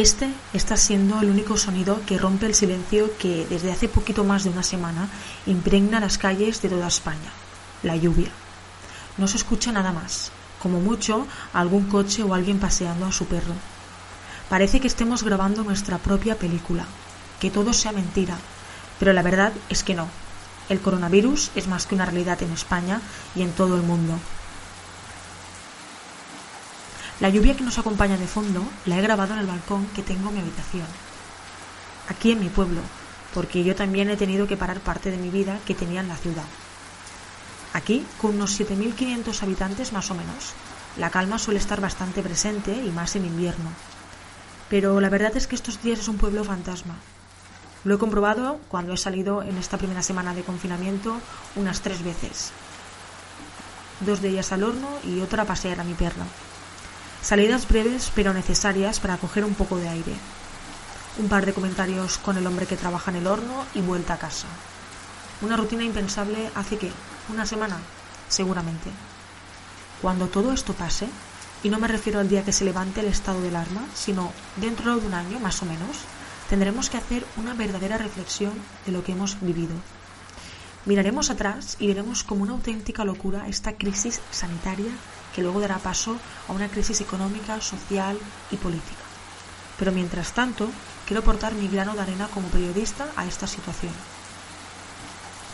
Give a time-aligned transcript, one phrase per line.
[0.00, 4.44] Este está siendo el único sonido que rompe el silencio que desde hace poquito más
[4.44, 5.10] de una semana
[5.44, 7.30] impregna las calles de toda España,
[7.82, 8.30] la lluvia.
[9.18, 13.52] No se escucha nada más, como mucho algún coche o alguien paseando a su perro.
[14.48, 16.86] Parece que estemos grabando nuestra propia película,
[17.38, 18.38] que todo sea mentira,
[18.98, 20.08] pero la verdad es que no.
[20.70, 23.02] El coronavirus es más que una realidad en España
[23.36, 24.18] y en todo el mundo.
[27.20, 30.28] La lluvia que nos acompaña de fondo la he grabado en el balcón que tengo
[30.28, 30.86] en mi habitación.
[32.08, 32.80] Aquí en mi pueblo,
[33.34, 36.16] porque yo también he tenido que parar parte de mi vida que tenía en la
[36.16, 36.46] ciudad.
[37.74, 40.54] Aquí, con unos 7.500 habitantes más o menos,
[40.96, 43.68] la calma suele estar bastante presente y más en invierno.
[44.70, 46.96] Pero la verdad es que estos días es un pueblo fantasma.
[47.84, 51.18] Lo he comprobado cuando he salido en esta primera semana de confinamiento
[51.54, 52.52] unas tres veces.
[54.00, 56.24] Dos de ellas al horno y otra a pasear a mi perro.
[57.22, 60.14] Salidas breves pero necesarias para coger un poco de aire.
[61.18, 64.18] Un par de comentarios con el hombre que trabaja en el horno y vuelta a
[64.18, 64.46] casa.
[65.42, 66.90] Una rutina impensable hace que,
[67.28, 67.78] una semana,
[68.28, 68.90] seguramente.
[70.00, 71.08] Cuando todo esto pase,
[71.62, 74.96] y no me refiero al día que se levante el estado del arma, sino dentro
[74.96, 75.98] de un año más o menos,
[76.48, 78.54] tendremos que hacer una verdadera reflexión
[78.86, 79.74] de lo que hemos vivido.
[80.86, 84.90] Miraremos atrás y veremos como una auténtica locura esta crisis sanitaria
[85.34, 86.16] que luego dará paso
[86.48, 88.18] a una crisis económica, social
[88.50, 89.04] y política.
[89.78, 90.70] Pero mientras tanto,
[91.06, 93.92] quiero aportar mi grano de arena como periodista a esta situación.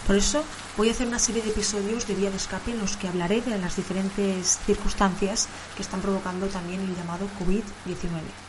[0.07, 0.45] Por eso
[0.77, 3.41] voy a hacer una serie de episodios de vía de escape en los que hablaré
[3.41, 8.46] de las diferentes circunstancias que están provocando también el llamado COVID-19.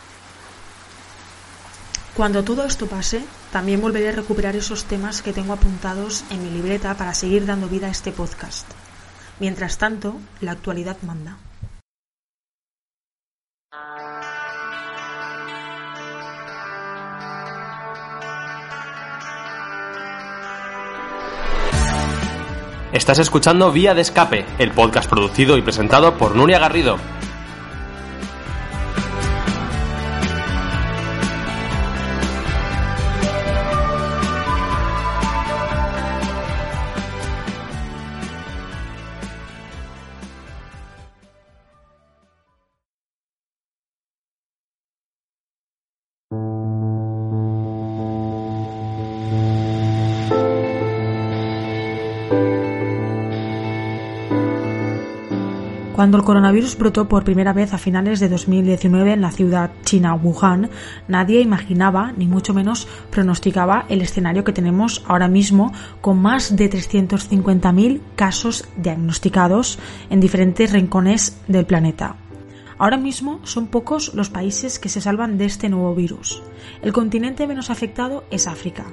[2.18, 6.50] Cuando todo esto pase, también volveré a recuperar esos temas que tengo apuntados en mi
[6.50, 8.68] libreta para seguir dando vida a este podcast.
[9.40, 11.38] Mientras tanto, la actualidad manda.
[22.94, 26.98] Estás escuchando Vía de Escape, el podcast producido y presentado por Nuria Garrido.
[56.08, 60.14] Cuando el coronavirus brotó por primera vez a finales de 2019 en la ciudad china
[60.16, 60.70] Wuhan,
[61.10, 66.72] nadie imaginaba, ni mucho menos pronosticaba, el escenario que tenemos ahora mismo con más de
[66.72, 69.80] 350.000 casos diagnosticados
[70.10, 72.16] en diferentes rincones del planeta.
[72.78, 76.42] Ahora mismo son pocos los países que se salvan de este nuevo virus.
[76.82, 78.86] El continente menos afectado es África.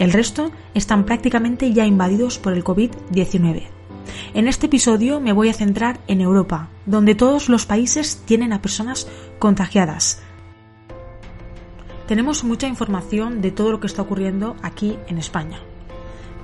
[0.00, 3.75] El resto están prácticamente ya invadidos por el COVID-19.
[4.36, 8.60] En este episodio me voy a centrar en Europa, donde todos los países tienen a
[8.60, 9.08] personas
[9.38, 10.20] contagiadas.
[12.06, 15.60] Tenemos mucha información de todo lo que está ocurriendo aquí en España.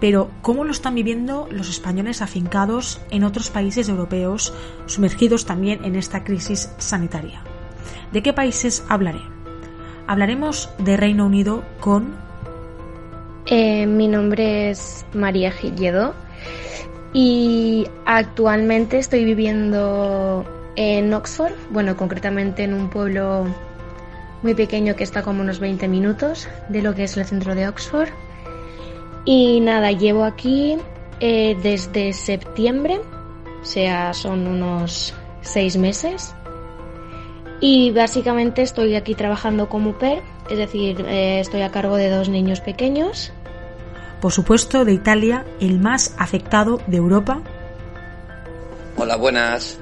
[0.01, 4.55] Pero, ¿cómo lo están viviendo los españoles afincados en otros países europeos,
[4.87, 7.43] sumergidos también en esta crisis sanitaria?
[8.11, 9.21] ¿De qué países hablaré?
[10.07, 12.15] Hablaremos de Reino Unido con...
[13.45, 16.15] Eh, mi nombre es María Gilledo
[17.13, 20.45] y actualmente estoy viviendo
[20.77, 23.47] en Oxford, bueno, concretamente en un pueblo
[24.43, 27.69] muy pequeño que está como unos 20 minutos de lo que es el centro de
[27.69, 28.09] Oxford.
[29.25, 30.77] Y nada, llevo aquí
[31.21, 33.01] eh, desde septiembre,
[33.61, 36.35] o sea, son unos seis meses.
[37.61, 42.29] Y básicamente estoy aquí trabajando como PER, es decir, eh, estoy a cargo de dos
[42.29, 43.33] niños pequeños
[44.23, 47.43] por supuesto de Italia, el más afectado de Europa.
[48.97, 49.79] Hola, buenas.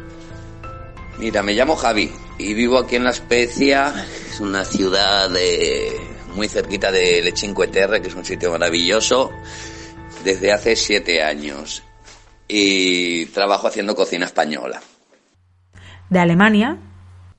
[1.18, 3.92] Mira, me llamo Javi y vivo aquí en La Especia,
[4.30, 5.92] es una ciudad de,
[6.34, 9.30] muy cerquita de Le Cinque Terre, que es un sitio maravilloso,
[10.24, 11.82] desde hace siete años.
[12.48, 14.80] Y trabajo haciendo cocina española.
[16.08, 16.78] De Alemania.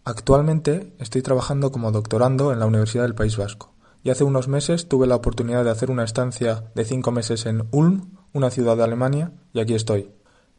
[0.03, 3.70] Actualmente estoy trabajando como doctorando en la Universidad del País Vasco
[4.03, 7.67] y hace unos meses tuve la oportunidad de hacer una estancia de cinco meses en
[7.71, 10.09] Ulm, una ciudad de Alemania, y aquí estoy.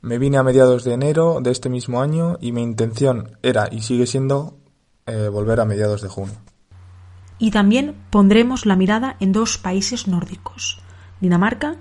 [0.00, 3.82] Me vine a mediados de enero de este mismo año y mi intención era y
[3.82, 4.58] sigue siendo
[5.06, 6.34] eh, volver a mediados de junio.
[7.38, 10.80] Y también pondremos la mirada en dos países nórdicos,
[11.20, 11.76] Dinamarca.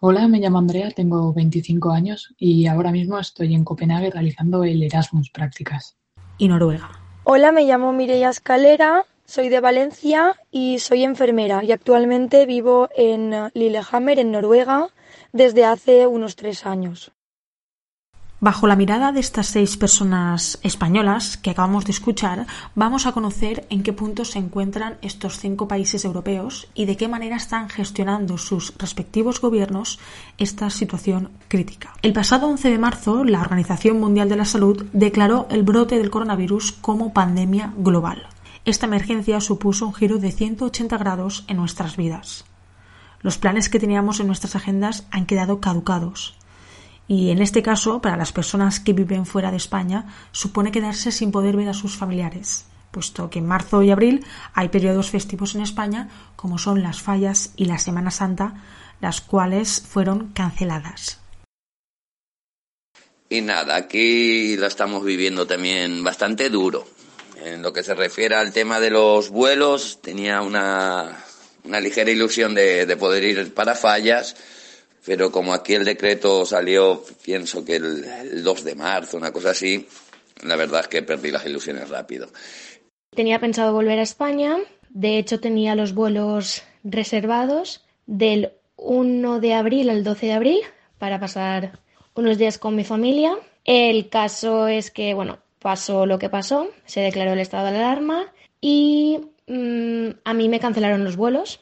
[0.00, 4.82] Hola, me llamo Andrea, tengo 25 años y ahora mismo estoy en Copenhague realizando el
[4.82, 5.96] Erasmus Prácticas.
[6.36, 6.90] Y Noruega.
[7.22, 13.50] Hola, me llamo Mireia Escalera, soy de Valencia y soy enfermera y actualmente vivo en
[13.54, 14.88] Lillehammer, en Noruega,
[15.32, 17.12] desde hace unos tres años.
[18.44, 23.64] Bajo la mirada de estas seis personas españolas que acabamos de escuchar, vamos a conocer
[23.70, 28.36] en qué punto se encuentran estos cinco países europeos y de qué manera están gestionando
[28.36, 29.98] sus respectivos gobiernos
[30.36, 31.94] esta situación crítica.
[32.02, 36.10] El pasado 11 de marzo, la Organización Mundial de la Salud declaró el brote del
[36.10, 38.28] coronavirus como pandemia global.
[38.64, 42.44] Esta emergencia supuso un giro de 180 grados en nuestras vidas.
[43.20, 46.36] Los planes que teníamos en nuestras agendas han quedado caducados
[47.06, 51.32] y en este caso, para las personas que viven fuera de España, supone quedarse sin
[51.32, 54.24] poder ver a sus familiares, puesto que en marzo y abril
[54.54, 58.62] hay periodos festivos en España, como son las fallas y la Semana Santa,
[59.00, 61.20] las cuales fueron canceladas.
[63.28, 66.86] Y nada, aquí la estamos viviendo también bastante duro.
[67.42, 71.24] En lo que se refiere al tema de los vuelos, tenía una,
[71.64, 74.34] una ligera ilusión de, de poder ir para fallas
[75.04, 79.86] pero como aquí el decreto salió, pienso que el, 2 de marzo, una cosa así,
[80.42, 82.28] la verdad es que perdí las ilusiones rápido.
[83.10, 84.56] Tenía pensado volver a España,
[84.88, 90.60] de hecho tenía los vuelos reservados del 1 de abril al 12 de abril
[90.98, 91.78] para pasar
[92.14, 93.36] unos días con mi familia.
[93.64, 98.26] El caso es que, bueno, pasó lo que pasó, se declaró el estado de alarma
[98.60, 101.60] y mm, a mí me cancelaron los vuelos.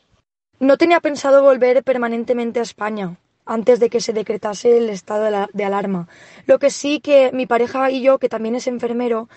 [0.58, 3.16] No tenía pensado volver permanentemente a España
[3.46, 6.08] antes de que se decretase el estado de, alarma.
[6.46, 9.28] Lo que sí que mi pareja y yo, que también es enfermero,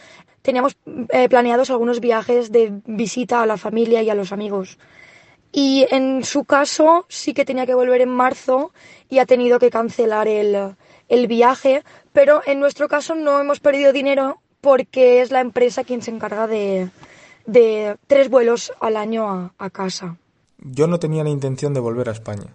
[0.42, 0.78] teníamos
[1.10, 4.80] eh, planeados algunos viajes de visita a la familia y a los amigos.
[5.52, 8.74] Y en su caso sí que tenía que volver en marzo
[9.10, 11.84] y ha tenido que cancelar el, viaje,
[12.14, 16.48] pero en nuestro caso no hemos perdido dinero porque es la empresa quien se encarga
[16.48, 16.90] de,
[18.08, 20.18] tres vuelos al año a casa.
[20.58, 22.48] Yo no tenía la intención de volver a España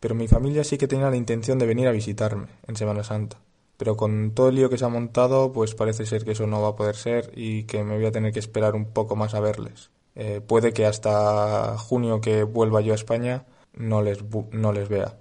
[0.00, 3.38] pero mi familia sí que tenía la intención de venir a visitarme en Semana Santa.
[3.76, 6.62] Pero con todo el lío que se ha montado, pues parece ser que eso no
[6.62, 9.34] va a poder ser y que me voy a tener que esperar un poco más
[9.34, 9.90] a verles.
[10.14, 14.20] Eh, puede que hasta junio que vuelva yo a España no les,
[14.52, 15.18] no les vea.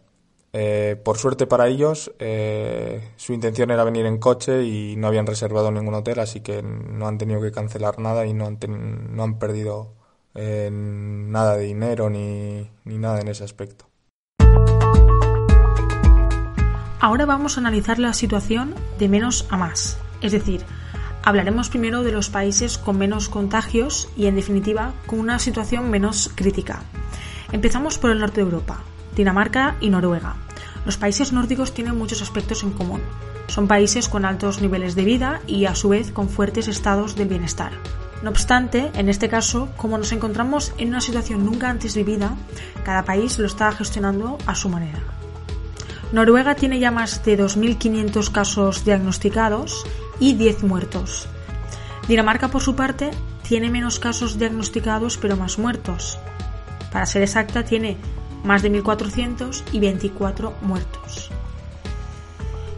[0.57, 5.27] Eh, por suerte para ellos, eh, su intención era venir en coche y no habían
[5.27, 9.95] reservado ningún hotel, así que no han tenido que cancelar nada y no han, perdido
[10.33, 13.89] nada de dinero ni, ni nada en ese aspecto.
[17.01, 20.61] Ahora vamos a analizar la situación de menos a más, es decir,
[21.21, 26.31] hablaremos primero de los países con menos contagios y en definitiva con una situación menos
[26.33, 26.81] crítica.
[27.51, 28.85] Empezamos por el norte de Europa,
[29.15, 30.35] Dinamarca y Noruega.
[30.85, 33.01] Los países nórdicos tienen muchos aspectos en común.
[33.47, 37.27] Son países con altos niveles de vida y a su vez con fuertes estados del
[37.27, 37.71] bienestar.
[38.21, 42.35] No obstante, en este caso, como nos encontramos en una situación nunca antes vivida,
[42.83, 44.99] cada país lo está gestionando a su manera.
[46.11, 49.85] Noruega tiene ya más de 2.500 casos diagnosticados
[50.19, 51.27] y 10 muertos.
[52.07, 53.11] Dinamarca, por su parte,
[53.47, 56.17] tiene menos casos diagnosticados pero más muertos.
[56.91, 57.97] Para ser exacta, tiene
[58.45, 61.31] más de 1.400 y 24 muertos.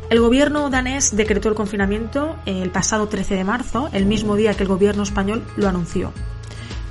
[0.09, 4.63] El gobierno danés decretó el confinamiento el pasado 13 de marzo, el mismo día que
[4.63, 6.13] el gobierno español lo anunció.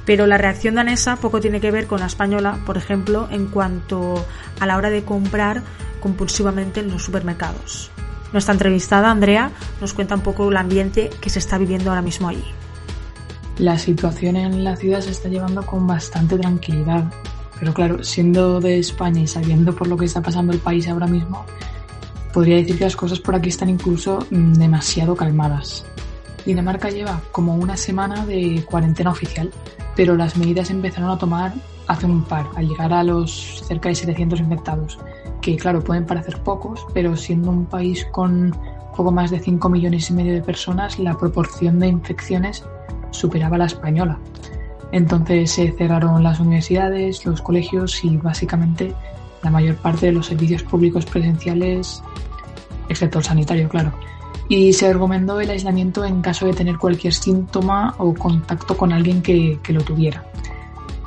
[0.04, 4.25] Pero la reacción danesa poco tiene que ver con la española, por ejemplo, en cuanto
[4.61, 5.62] a la hora de comprar
[6.00, 7.90] compulsivamente en los supermercados.
[8.33, 12.28] Nuestra entrevistada, Andrea, nos cuenta un poco el ambiente que se está viviendo ahora mismo
[12.28, 12.45] allí.
[13.59, 17.04] La situación en la ciudad se está llevando con bastante tranquilidad,
[17.58, 21.06] pero claro, siendo de España y sabiendo por lo que está pasando el país ahora
[21.06, 21.44] mismo,
[22.32, 25.84] podría decir que las cosas por aquí están incluso mm, demasiado calmadas.
[26.44, 29.50] Dinamarca lleva como una semana de cuarentena oficial,
[29.96, 31.54] pero las medidas empezaron a tomar
[31.88, 34.98] hace un par, al llegar a los cerca de 700 infectados
[35.46, 38.52] que claro, pueden parecer pocos, pero siendo un país con
[38.96, 42.64] poco más de 5 millones y medio de personas, la proporción de infecciones
[43.12, 44.18] superaba la española.
[44.96, 48.94] Entonces se cerraron las universidades, los colegios y básicamente
[49.42, 52.02] la mayor parte de los servicios públicos presenciales,
[52.88, 53.92] excepto el sanitario, claro.
[54.48, 59.20] y se recomendó el aislamiento en caso de tener cualquier síntoma o contacto con alguien
[59.20, 60.24] que, lo tuviera.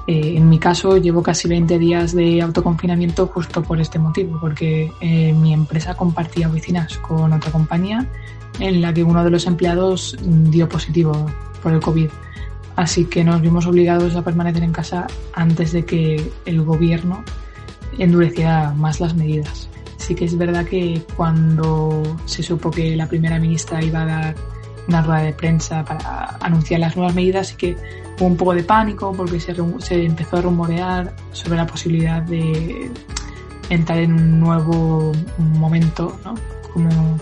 [0.06, 4.92] Eh, en mi caso llevo casi 20 días de autoconfinamiento justo por este motivo, porque
[5.02, 8.06] eh, mi empresa compartía oficinas con otra compañía
[8.60, 11.26] en la que uno de los empleados dio positivo
[11.64, 12.10] por el COVID.
[12.80, 17.26] Así que nos vimos obligados a permanecer en casa antes de que el gobierno
[17.98, 19.68] endureciera más las medidas.
[19.98, 24.36] Sí que es verdad que cuando se supo que la primera ministra iba a dar
[24.88, 27.76] una rueda de prensa para anunciar las nuevas medidas, sí que
[28.18, 29.52] hubo un poco de pánico porque se,
[30.06, 32.90] empezó a rumorear sobre la posibilidad de
[33.70, 36.34] entrar en un nuevo momento, ¿no?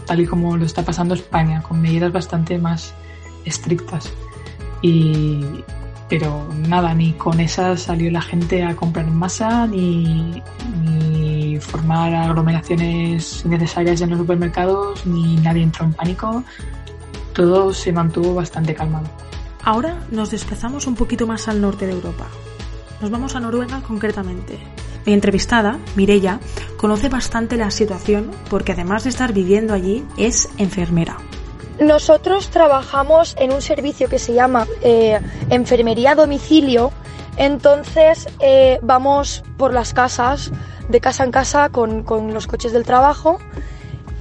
[0.06, 2.94] tal y como lo está pasando España, con medidas bastante más
[3.44, 4.14] estrictas.
[4.82, 5.64] Y,
[6.10, 10.42] pero nada, ni con esas salió la gente a comprar en masa, ni,
[11.60, 16.44] formar aglomeraciones innecesarias en los supermercados, ni nadie entró en pánico.
[17.34, 19.08] Todo se mantuvo bastante calmado.
[19.64, 22.28] Ahora nos desplazamos un poquito más al norte de Europa.
[23.02, 24.60] Nos vamos a Noruega concretamente.
[25.06, 26.40] Mi entrevistada, Mirella,
[26.78, 31.18] conoce bastante la situación porque además de estar viviendo allí, es enfermera.
[31.80, 35.20] Nosotros trabajamos en un servicio que se llama eh,
[35.50, 36.92] enfermería a domicilio,
[37.38, 40.52] entonces eh, vamos por las casas,
[40.90, 43.40] de casa en casa, con, los coches del trabajo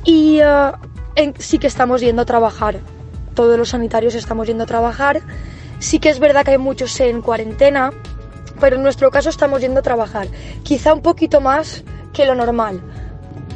[0.04, 2.80] y eh, sí que estamos yendo a trabajar.
[3.34, 5.22] Todos los sanitarios estamos yendo a trabajar.
[5.78, 7.90] Sí que es verdad que hay muchos en cuarentena,
[8.60, 10.28] pero en nuestro caso estamos yendo a trabajar.
[10.62, 12.80] Quizá un poquito más que lo normal.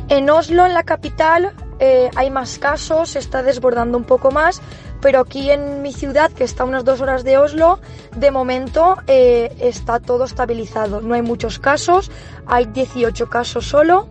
[0.08, 4.60] En Oslo, en la capital, eh, hay más casos, se está desbordando un poco más,
[5.00, 7.80] pero aquí en mi ciudad, que está a unas dos horas de Oslo,
[8.14, 11.00] de momento eh, está todo estabilizado.
[11.00, 12.10] No hay muchos casos,
[12.46, 14.08] hay 18 casos solo,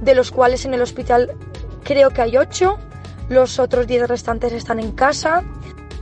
[0.00, 1.32] de los cuales en el hospital
[1.82, 2.78] creo que hay 8,
[3.28, 5.42] los otros 10 restantes están en casa.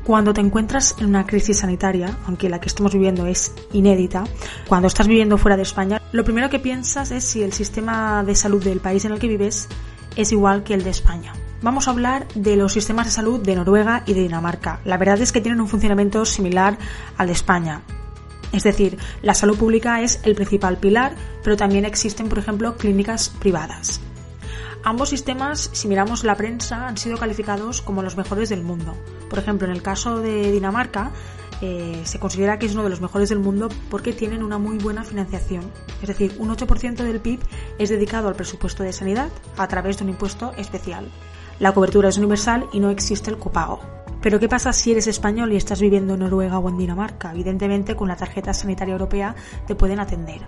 [0.04, 4.24] Cuando te encuentras en una crisis sanitaria, aunque la que estamos viviendo es inédita,
[4.68, 8.34] cuando estás viviendo fuera de España, lo primero que piensas es si el sistema de
[8.36, 9.68] salud del país en el que vives
[10.16, 11.32] es igual que el de España.
[11.62, 14.80] Vamos a hablar de los sistemas de salud de Noruega y de Dinamarca.
[14.84, 16.76] La verdad es que tienen un funcionamiento similar
[17.16, 17.82] al de España.
[18.52, 23.30] Es decir, la salud pública es el principal pilar, pero también existen, por ejemplo, clínicas
[23.30, 24.00] privadas.
[24.84, 28.96] Ambos sistemas, si miramos la prensa, han sido calificados como los mejores del mundo.
[29.30, 31.12] Por ejemplo, en el caso de Dinamarca,
[32.04, 35.04] se considera que es uno de los mejores del mundo porque tienen una muy buena
[35.04, 35.64] financiación.
[36.00, 37.40] Es decir, un 8% del PIB
[37.78, 41.08] es dedicado al presupuesto de sanidad a través de un impuesto especial.
[41.60, 43.80] La cobertura es universal y no existe el copago.
[44.20, 47.32] Pero ¿qué pasa si eres español y estás viviendo en Noruega o en Dinamarca?
[47.32, 49.34] Evidentemente con la tarjeta sanitaria europea
[49.66, 50.40] te pueden atender.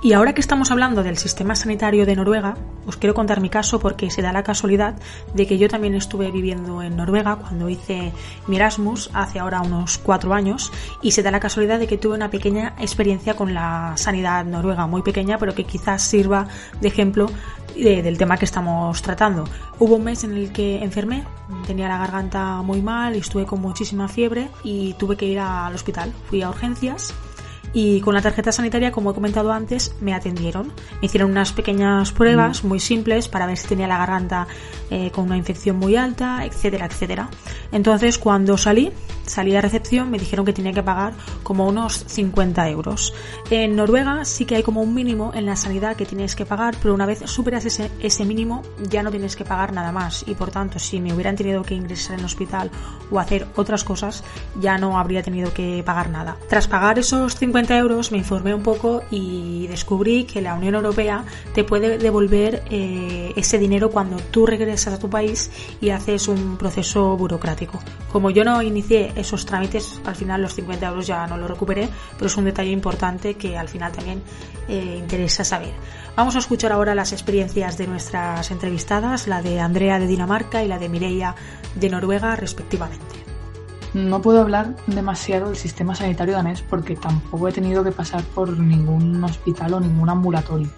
[0.00, 3.80] Y ahora que estamos hablando del sistema sanitario de Noruega, os quiero contar mi caso
[3.80, 4.94] porque se da la casualidad
[5.34, 8.12] de que yo también estuve viviendo en Noruega cuando hice
[8.46, 12.14] mi Erasmus hace ahora unos cuatro años y se da la casualidad de que tuve
[12.14, 16.46] una pequeña experiencia con la sanidad noruega, muy pequeña, pero que quizás sirva
[16.80, 17.28] de ejemplo
[17.74, 19.44] del tema que estamos tratando.
[19.80, 21.24] Hubo un mes en el que enfermé,
[21.66, 26.12] tenía la garganta muy mal estuve con muchísima fiebre y tuve que ir al hospital.
[26.28, 27.12] Fui a urgencias
[27.72, 30.72] y con la tarjeta sanitaria, como he comentado antes, me atendieron.
[31.00, 32.68] Me hicieron unas pequeñas pruebas mm.
[32.68, 34.46] muy simples para ver si tenía la garganta
[34.90, 37.28] eh, con una infección muy alta, etcétera, etcétera.
[37.72, 38.90] Entonces, cuando salí,
[39.26, 43.12] salí a recepción, me dijeron que tenía que pagar como unos 50 euros.
[43.50, 46.76] En Noruega sí que hay como un mínimo en la sanidad que tienes que pagar,
[46.80, 50.24] pero una vez superas ese, ese mínimo ya no tienes que pagar nada más.
[50.26, 52.70] Y por tanto, si me hubieran tenido que ingresar en el hospital
[53.10, 54.24] o hacer otras cosas,
[54.60, 56.36] ya no habría tenido que pagar nada.
[56.48, 61.24] Tras pagar esos 50 euros me informé un poco y descubrí que la Unión Europea
[61.54, 65.50] te puede devolver eh, ese dinero cuando tú regresas a tu país
[65.80, 67.80] y haces un proceso burocrático.
[68.12, 71.88] Como yo no inicié esos trámites, al final los 50 euros ya no lo recuperé,
[72.16, 74.22] pero es un detalle importante que al final también
[74.68, 75.72] eh, interesa saber.
[76.16, 80.68] Vamos a escuchar ahora las experiencias de nuestras entrevistadas, la de Andrea de Dinamarca y
[80.68, 81.34] la de Mireia
[81.74, 83.27] de Noruega respectivamente.
[83.98, 88.56] No puedo hablar demasiado del sistema sanitario danés porque tampoco he tenido que pasar por
[88.56, 90.68] ningún hospital o ningún ambulatorio.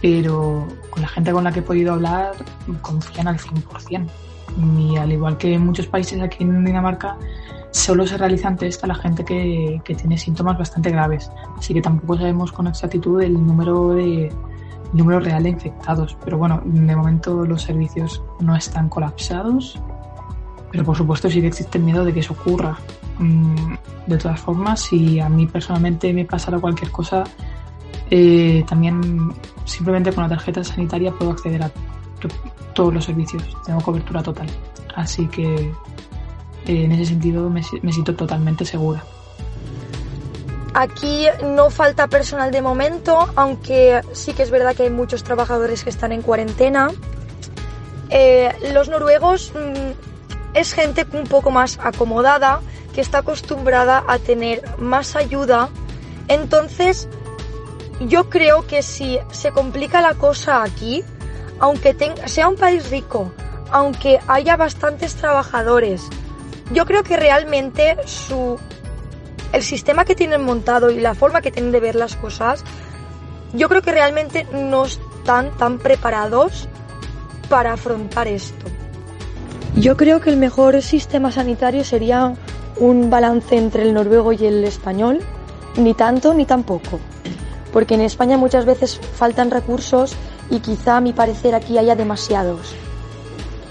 [0.00, 2.32] Pero con la gente con la que he podido hablar
[2.80, 4.08] confían al 100%.
[4.78, 7.18] Y al igual que en muchos países aquí en Dinamarca,
[7.72, 11.30] solo se realizan test a la gente que, tiene síntomas bastante graves.
[11.58, 14.32] Así que tampoco sabemos con exactitud el número de
[14.94, 16.16] número real de infectados.
[16.24, 19.78] Pero bueno, de momento los servicios no están colapsados
[20.70, 22.78] pero por supuesto sí que existe el miedo de que eso ocurra.
[23.18, 23.74] Mm,
[24.06, 27.24] de todas formas, si a mí personalmente me pasara cualquier cosa,
[28.10, 29.32] eh, también
[29.64, 31.70] simplemente con la tarjeta sanitaria puedo acceder a
[32.74, 34.48] todos los servicios, tengo cobertura total.
[34.94, 35.72] Así que
[36.66, 39.04] eh, en ese sentido me, siento totalmente segura.
[40.74, 45.82] Aquí no falta personal de momento, aunque sí que es verdad que hay muchos trabajadores
[45.82, 46.90] que están en cuarentena.
[48.08, 50.09] Eh, los noruegos mm,
[50.54, 52.60] es gente un poco más acomodada,
[52.94, 55.68] que está acostumbrada a tener más ayuda.
[56.28, 57.08] Entonces,
[58.00, 61.04] yo creo que si se complica la cosa aquí,
[61.58, 63.32] aunque sea un país rico,
[63.70, 66.08] aunque haya bastantes trabajadores,
[66.72, 68.58] yo creo que realmente su
[69.52, 72.64] el sistema que tienen montado y la forma que tienen de ver las cosas,
[73.52, 76.68] yo creo que realmente no están tan preparados
[77.48, 78.66] para afrontar esto.
[79.76, 82.34] Yo creo que el mejor sistema sanitario sería
[82.78, 85.20] un balance entre el noruego y el español,
[85.76, 86.98] ni tanto ni tampoco,
[87.72, 90.14] porque en España muchas veces faltan recursos
[90.50, 92.74] y quizá a mi parecer aquí haya demasiados.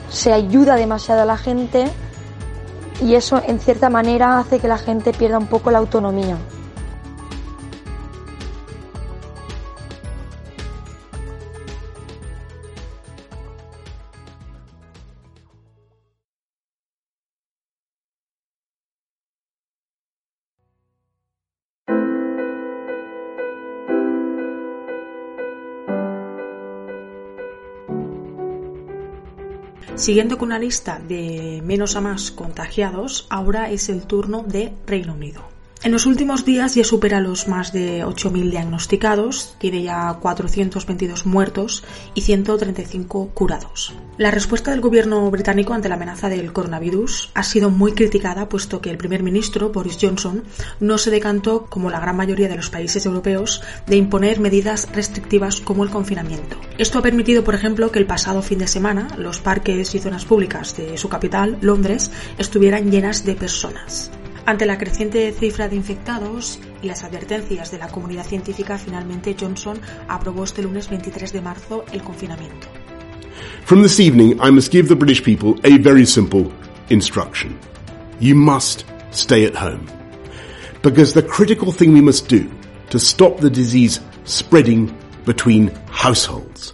[0.10, 1.86] Se ayuda demasiado a la gente
[3.02, 6.38] y eso en cierta manera hace que la gente pierda un poco la autonomía.
[30.00, 35.14] Siguiendo con una lista de menos a más contagiados, ahora es el turno de Reino
[35.14, 35.59] Unido.
[35.82, 41.86] En los últimos días ya supera los más de 8.000 diagnosticados, tiene ya 422 muertos
[42.14, 43.94] y 135 curados.
[44.18, 48.82] La respuesta del gobierno británico ante la amenaza del coronavirus ha sido muy criticada puesto
[48.82, 50.44] que el primer ministro Boris Johnson
[50.82, 55.62] no se decantó, como la gran mayoría de los países europeos, de imponer medidas restrictivas
[55.62, 56.58] como el confinamiento.
[56.78, 60.26] Esto ha permitido, por ejemplo, que el pasado fin de semana los parques y zonas
[60.26, 64.12] públicas de su capital, Londres, estuvieran llenas de personas.
[64.46, 69.80] Ante la creciente cifra de infectados y las advertencias de la comunidad científica, finalmente Johnson
[70.08, 72.68] aprobó este lunes 23 de marzo el confinamiento.
[73.66, 76.52] From this evening, I must give the British people a very simple
[76.90, 77.58] instruction.
[78.20, 79.86] You must stay at home.
[80.82, 82.50] Because the critical thing we must do
[82.90, 84.92] to stop the disease spreading
[85.26, 86.74] between households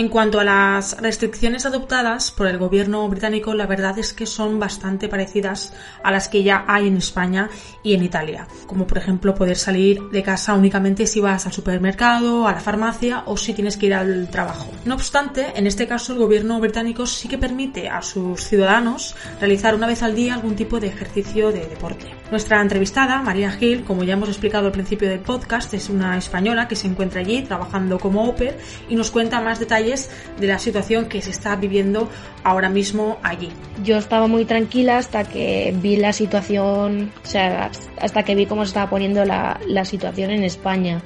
[0.00, 4.58] En cuanto a las restricciones adoptadas por el gobierno británico, la verdad es que son
[4.58, 7.50] bastante parecidas a las que ya hay en España
[7.82, 12.48] y en Italia, como por ejemplo poder salir de casa únicamente si vas al supermercado,
[12.48, 14.70] a la farmacia o si tienes que ir al trabajo.
[14.86, 19.74] No obstante, en este caso el gobierno británico sí que permite a sus ciudadanos realizar
[19.74, 22.19] una vez al día algún tipo de ejercicio de deporte.
[22.30, 26.68] Nuestra entrevistada, María Gil, como ya hemos explicado al principio del podcast, es una española
[26.68, 28.56] que se encuentra allí trabajando como Oper
[28.88, 32.08] y nos cuenta más detalles de la situación que se está viviendo
[32.44, 33.48] ahora mismo allí.
[33.82, 38.64] Yo estaba muy tranquila hasta que vi la situación, o sea, hasta que vi cómo
[38.64, 41.02] se estaba poniendo la, situación en España.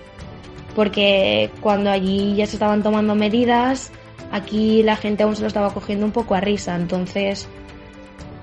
[0.77, 3.93] Porque cuando allí ya se estaban tomando medidas,
[4.31, 6.77] aquí la gente aún se lo estaba cogiendo un poco a risa.
[6.77, 7.49] Entonces,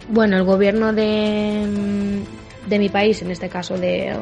[0.10, 2.24] bueno, el gobierno de,
[2.68, 4.16] de mi país, en este caso de,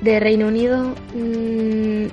[0.00, 2.06] de Reino Unido, mm,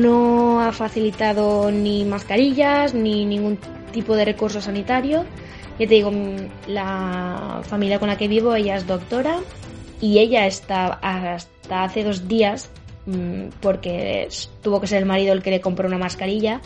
[0.00, 3.58] no ha facilitado ni mascarillas ni ningún
[3.92, 5.24] tipo de recurso sanitario.
[5.78, 6.10] Ya te digo,
[6.66, 9.38] la familia con la que vivo, ella es doctora
[10.00, 12.70] y ella está hasta hace dos días,
[13.06, 14.28] mm, porque
[14.62, 16.60] tuvo que ser el marido el que le compró una mascarilla,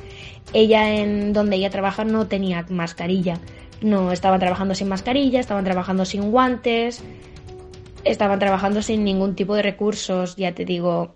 [0.52, 3.38] ella en donde ella trabaja no tenía mascarilla.
[3.80, 7.02] No, estaban trabajando sin mascarilla, estaban trabajando sin guantes,
[8.04, 11.14] estaban trabajando sin ningún tipo de recursos, ya te digo,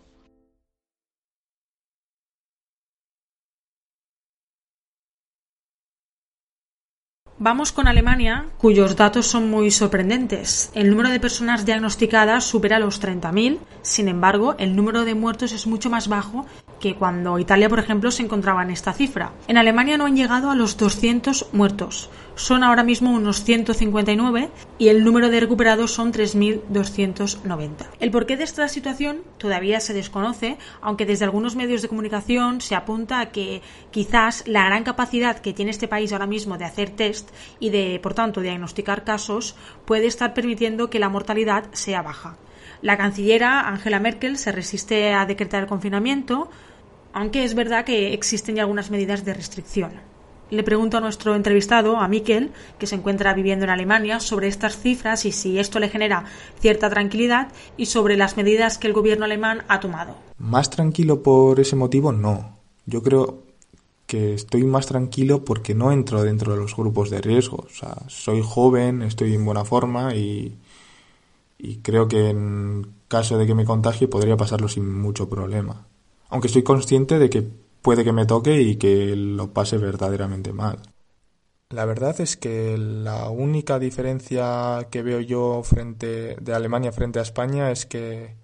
[7.38, 10.70] Vamos con Alemania, cuyos datos son muy sorprendentes.
[10.74, 15.66] El número de personas diagnosticadas supera los 30.000, sin embargo, el número de muertos es
[15.66, 16.46] mucho más bajo
[16.80, 19.32] que cuando Italia, por ejemplo, se encontraba en esta cifra.
[19.48, 24.88] En Alemania no han llegado a los 200 muertos, son ahora mismo unos 159 y
[24.88, 27.86] el número de recuperados son 3.290.
[27.98, 32.74] El porqué de esta situación todavía se desconoce, aunque desde algunos medios de comunicación se
[32.74, 36.90] apunta a que quizás la gran capacidad que tiene este país ahora mismo de hacer
[36.90, 42.36] test y de, por tanto, diagnosticar casos puede estar permitiendo que la mortalidad sea baja.
[42.82, 46.50] La cancillera Angela Merkel se resiste a decretar el confinamiento,
[47.14, 50.15] aunque es verdad que existen ya algunas medidas de restricción.
[50.50, 54.78] Le pregunto a nuestro entrevistado, a Miquel, que se encuentra viviendo en Alemania, sobre estas
[54.78, 56.24] cifras y si esto le genera
[56.60, 60.14] cierta tranquilidad y sobre las medidas que el gobierno alemán ha tomado.
[60.38, 62.58] Más tranquilo por ese motivo, no.
[62.86, 63.42] Yo creo
[64.06, 67.64] que estoy más tranquilo porque no entro dentro de los grupos de riesgo.
[67.66, 70.56] O sea, soy joven, estoy en buena forma y,
[71.58, 75.86] y creo que en caso de que me contagie podría pasarlo sin mucho problema.
[76.28, 80.82] Aunque estoy consciente de que puede que me toque y que lo pase verdaderamente mal.
[81.70, 87.22] La verdad es que la única diferencia que veo yo frente de Alemania frente a
[87.22, 88.34] España es que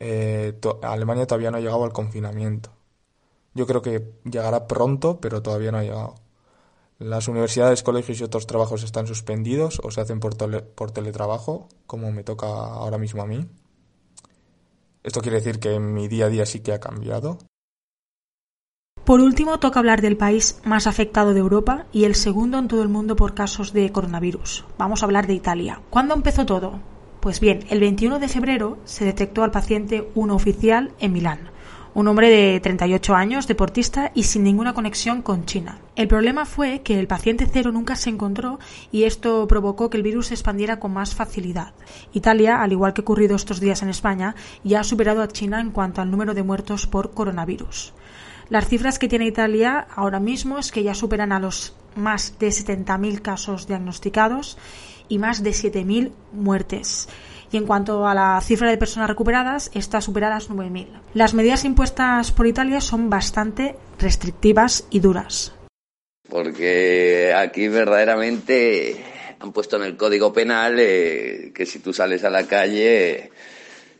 [0.00, 2.72] eh, Alemania todavía no ha llegado al confinamiento.
[3.54, 6.16] Yo creo que llegará pronto, pero todavía no ha llegado.
[6.98, 10.36] Las universidades, colegios y otros trabajos están suspendidos o se hacen por,
[10.74, 13.48] por teletrabajo, como me toca ahora mismo a mí.
[15.02, 17.38] Esto quiere decir que mi día a día sí que ha cambiado.
[19.04, 22.82] Por último, toca hablar del país más afectado de Europa y el segundo en todo
[22.82, 24.64] el mundo por casos de coronavirus.
[24.78, 25.82] Vamos a hablar de Italia.
[25.90, 26.80] ¿Cuándo empezó todo?
[27.20, 31.50] Pues bien, el 21 de febrero se detectó al paciente 1 oficial en Milán,
[31.92, 35.80] un hombre de 38 años, deportista y sin ninguna conexión con China.
[35.96, 38.58] El problema fue que el paciente cero nunca se encontró
[38.90, 41.74] y esto provocó que el virus se expandiera con más facilidad.
[42.14, 45.72] Italia, al igual que ocurrido estos días en España, ya ha superado a China en
[45.72, 47.92] cuanto al número de muertos por coronavirus.
[48.50, 52.48] Las cifras que tiene Italia ahora mismo es que ya superan a los más de
[52.48, 54.58] 70.000 casos diagnosticados
[55.08, 57.08] y más de 7.000 muertes.
[57.50, 60.88] Y en cuanto a la cifra de personas recuperadas, está superada las 9.000.
[61.14, 65.54] Las medidas impuestas por Italia son bastante restrictivas y duras.
[66.28, 69.04] Porque aquí verdaderamente
[69.38, 73.30] han puesto en el Código Penal eh, que si tú sales a la calle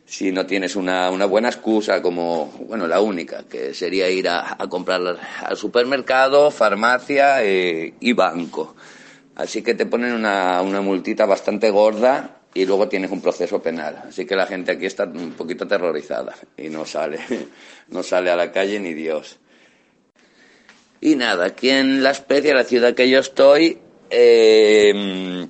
[0.06, 4.56] si no tienes una, una, buena excusa como, bueno, la única, que sería ir a,
[4.68, 8.76] comprar al supermercado, farmacia eh, y banco.
[9.36, 14.04] Así que te ponen una, una multita bastante gorda y luego tienes un proceso penal.
[14.08, 17.18] Así que la gente aquí está un poquito aterrorizada y no sale,
[17.88, 19.38] no sale a la calle ni Dios.
[21.00, 25.46] Y nada, aquí en La Especia, la ciudad que yo estoy, eh,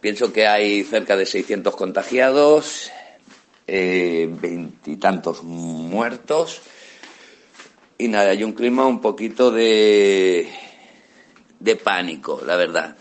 [0.00, 2.90] pienso que hay cerca de 600 contagiados,
[3.70, 6.62] veintitantos muertos
[8.00, 10.48] y nada, hay un clima un poquito de,
[11.58, 12.96] de pánico, la verdad.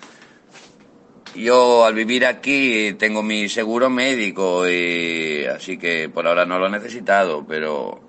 [1.33, 6.67] Yo al vivir aquí tengo mi seguro médico y así que por ahora no lo
[6.67, 8.01] he necesitado, pero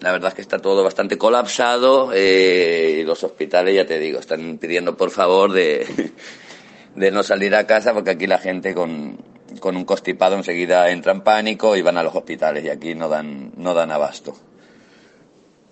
[0.00, 4.18] la verdad es que está todo bastante colapsado eh, y los hospitales, ya te digo,
[4.18, 6.12] están pidiendo por favor de,
[6.94, 9.18] de no salir a casa porque aquí la gente con,
[9.60, 13.08] con un constipado enseguida entra en pánico y van a los hospitales y aquí no
[13.08, 14.34] dan, no dan abasto.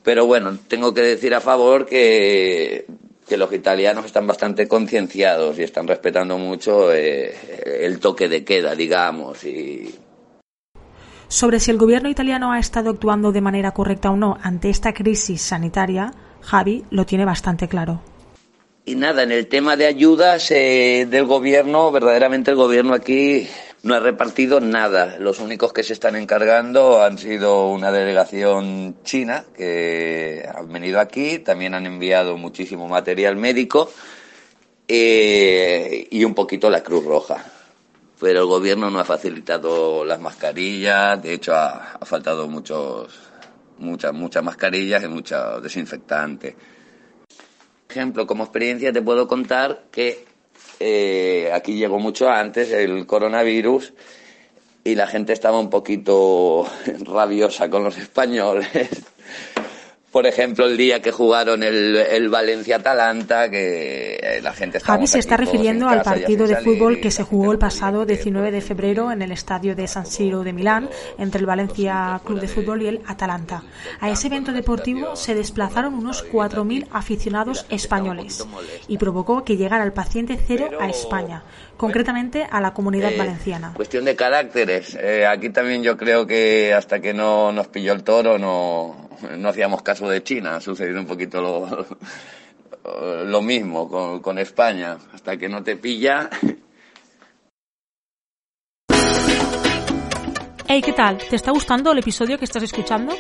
[0.03, 2.87] Pero bueno, tengo que decir a favor que,
[3.27, 7.35] que los italianos están bastante concienciados y están respetando mucho eh,
[7.85, 9.43] el toque de queda, digamos.
[9.45, 9.95] Y...
[11.29, 14.95] Sobre si el gobierno italiano ha estado actuando de manera correcta o no ante esta
[14.95, 18.01] crisis sanitaria, Javi lo tiene bastante claro.
[18.89, 23.49] Y nada, en el tema de ayudas eh, del gobierno, verdaderamente el gobierno aquí
[23.83, 25.17] no ha repartido nada.
[25.19, 31.41] Los únicos que se están encargando han sido una delegación china que han venido aquí,
[31.41, 33.91] también han enviado muchísimo material médico
[34.87, 37.45] eh, y un poquito la Cruz Roja.
[38.21, 43.13] Pero el gobierno no ha facilitado las mascarillas, de hecho ha, faltado muchos,
[43.79, 46.55] muchas, muchas mascarillas y muchos desinfectantes.
[47.89, 50.25] Ejemplo, como experiencia te puedo contar que
[50.81, 53.93] eh, aquí llegó mucho antes el coronavirus
[54.85, 56.67] y la gente estaba un poquito
[57.05, 58.69] rabiosa con los españoles
[60.17, 64.97] por ejemplo, el día que jugaron el, Valencia-Atalanta, que eh, la gente estaba...
[64.97, 68.63] Javi se está refiriendo al partido de fútbol que se jugó el pasado 19 de
[68.63, 72.81] febrero en el estadio de San Siro de Milán entre el Valencia Club de Fútbol
[72.81, 73.63] y el Atalanta.
[74.01, 78.43] A ese evento deportivo se desplazaron unos 4.000 aficionados españoles
[78.89, 81.43] y provocó que llegara el paciente cero a España,
[81.77, 83.73] concretamente a la comunidad eh, valenciana.
[83.75, 84.95] Cuestión de caracteres.
[84.95, 89.07] Eh, aquí también yo creo que hasta que no nos pilló el toro no
[89.39, 91.87] no hacíamos caso de China, ha sucedido un poquito lo,
[93.25, 96.29] lo mismo con, con España, hasta que no te pilla.
[100.69, 101.19] Hey, ¿qué tal?
[101.19, 103.15] ¿Te está gustando el episodio que estás escuchando?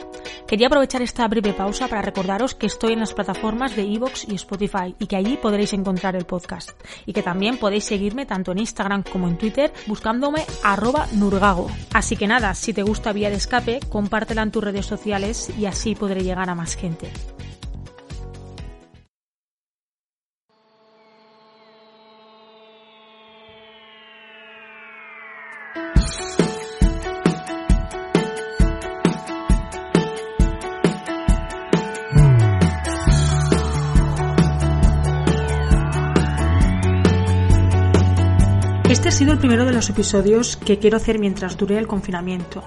[0.49, 4.35] Quería aprovechar esta breve pausa para recordaros que estoy en las plataformas de Evox y
[4.35, 6.71] Spotify y que allí podréis encontrar el podcast.
[7.07, 11.71] Y que también podéis seguirme tanto en Instagram como en Twitter buscándome arroba nurgago.
[11.95, 15.67] Así que nada, si te gusta Vía de Escape, compártela en tus redes sociales y
[15.67, 17.13] así podré llegar a más gente.
[39.17, 42.63] Sido el primero de los episodios que quiero hacer mientras dure el confinamiento.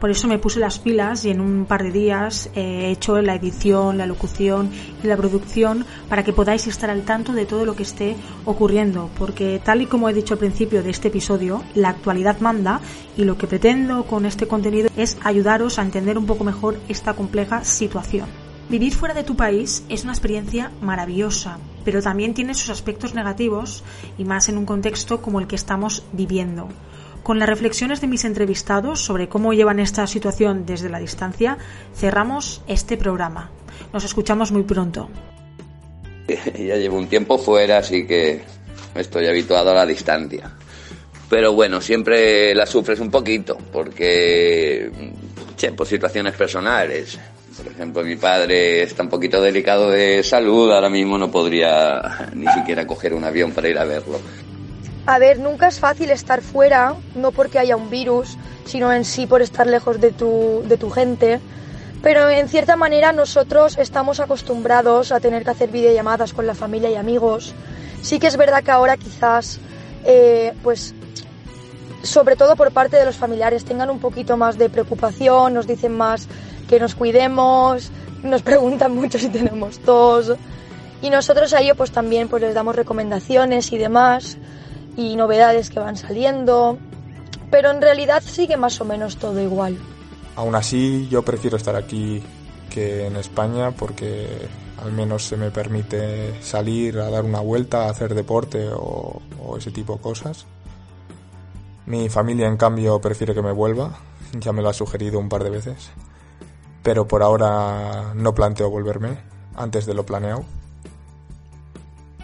[0.00, 3.36] Por eso me puse las pilas y en un par de días he hecho la
[3.36, 4.68] edición, la locución
[5.00, 9.10] y la producción para que podáis estar al tanto de todo lo que esté ocurriendo,
[9.16, 12.80] porque tal y como he dicho al principio de este episodio, la actualidad manda
[13.16, 17.14] y lo que pretendo con este contenido es ayudaros a entender un poco mejor esta
[17.14, 18.41] compleja situación.
[18.72, 23.84] Vivir fuera de tu país es una experiencia maravillosa, pero también tiene sus aspectos negativos
[24.16, 26.70] y más en un contexto como el que estamos viviendo.
[27.22, 31.58] Con las reflexiones de mis entrevistados sobre cómo llevan esta situación desde la distancia,
[31.94, 33.50] cerramos este programa.
[33.92, 35.10] Nos escuchamos muy pronto.
[36.58, 38.40] Ya llevo un tiempo fuera, así que
[38.94, 40.50] estoy habituado a la distancia.
[41.28, 44.90] Pero bueno, siempre la sufres un poquito, porque,
[45.76, 47.18] por situaciones personales.
[47.56, 52.46] Por ejemplo, mi padre está un poquito delicado de salud, ahora mismo no podría ni
[52.48, 54.18] siquiera coger un avión para ir a verlo.
[55.04, 59.26] A ver, nunca es fácil estar fuera, no porque haya un virus, sino en sí
[59.26, 61.40] por estar lejos de tu, de tu gente.
[62.02, 66.90] Pero en cierta manera nosotros estamos acostumbrados a tener que hacer videollamadas con la familia
[66.90, 67.54] y amigos.
[68.00, 69.58] Sí que es verdad que ahora quizás,
[70.04, 70.94] eh, pues,
[72.02, 75.92] sobre todo por parte de los familiares, tengan un poquito más de preocupación, nos dicen
[75.96, 76.28] más
[76.68, 77.90] que nos cuidemos,
[78.22, 80.32] nos preguntan mucho si tenemos tos.
[81.00, 84.38] Y nosotros a ello pues también pues les damos recomendaciones y demás
[84.96, 86.78] y novedades que van saliendo,
[87.50, 89.76] pero en realidad sigue más o menos todo igual.
[90.36, 92.22] Aún así, yo prefiero estar aquí
[92.70, 94.48] que en España porque
[94.82, 99.56] al menos se me permite salir a dar una vuelta, a hacer deporte o, o
[99.56, 100.46] ese tipo de cosas.
[101.86, 103.98] Mi familia, en cambio, prefiere que me vuelva,
[104.38, 105.90] ya me lo ha sugerido un par de veces,
[106.82, 109.18] pero por ahora no planteo volverme
[109.56, 110.44] antes de lo planeado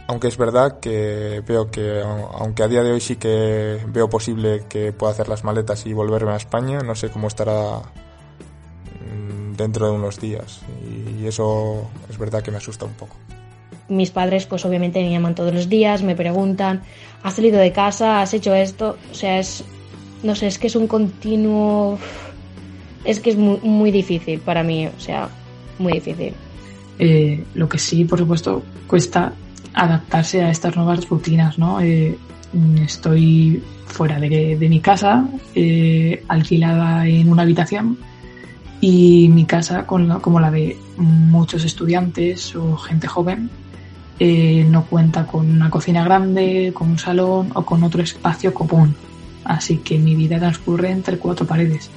[0.09, 4.63] aunque es verdad que veo que, aunque a día de hoy sí que veo posible
[4.67, 7.83] que pueda hacer las maletas y volverme a España, no sé cómo estará
[9.05, 10.63] mm, dentro de unos días.
[11.21, 13.17] Y eso es verdad que me asusta un poco.
[13.89, 16.83] Mis padres pues obviamente me llaman todos los días, me preguntan,
[17.23, 18.23] ¿has salido de casa?
[18.23, 18.97] ¿Has hecho esto?
[19.13, 19.63] O sea, es,
[20.23, 21.99] no sé, es que es un continuo...
[23.05, 25.29] Es que es muy, muy difícil para mí, o sea,
[25.79, 26.35] muy difícil.
[26.99, 29.33] Eh, lo que sí, por supuesto, cuesta
[29.75, 31.81] adaptarse a estas nuevas rutinas, ¿no?
[31.81, 32.19] Eh,
[32.83, 37.99] estoy fuera de, mi casa, eh, alquilada en una habitación
[38.81, 43.51] y mi casa, como la de muchos estudiantes o gente joven,
[44.21, 48.95] eh, no cuenta con una cocina grande, con un salón o con otro espacio común.
[49.45, 51.91] Así que mi vida transcurre entre cuatro paredes.